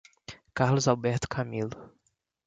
[0.55, 1.91] Carlos Alberto Camelo